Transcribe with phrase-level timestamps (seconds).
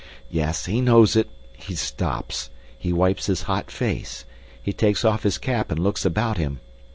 [0.31, 1.29] Yes, he knows it.
[1.55, 2.49] He stops!
[2.75, 4.25] He wipes his hot face.
[4.59, 6.59] He takes off his cap and looks about him.